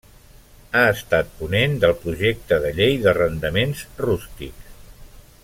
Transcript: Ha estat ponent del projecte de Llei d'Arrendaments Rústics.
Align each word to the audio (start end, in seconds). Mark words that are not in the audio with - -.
Ha 0.77 0.85
estat 0.93 1.29
ponent 1.41 1.75
del 1.83 1.93
projecte 2.05 2.59
de 2.65 2.73
Llei 2.81 2.97
d'Arrendaments 3.05 3.85
Rústics. 4.07 4.75